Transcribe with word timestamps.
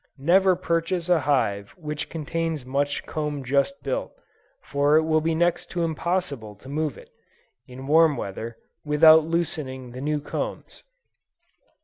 Never 0.17 0.55
purchase 0.55 1.09
a 1.09 1.19
hive 1.19 1.75
which 1.77 2.09
contains 2.09 2.65
much 2.65 3.05
comb 3.05 3.43
just 3.43 3.83
built; 3.83 4.13
for 4.63 4.95
it 4.97 5.03
will 5.03 5.21
be 5.21 5.35
next 5.35 5.67
to 5.69 5.83
impossible 5.83 6.55
to 6.55 6.67
move 6.67 6.97
it, 6.97 7.11
in 7.67 7.85
warm 7.85 8.17
weather, 8.17 8.57
without 8.83 9.25
loosening 9.25 9.91
the 9.91 10.01
new 10.01 10.19
combs. 10.19 10.81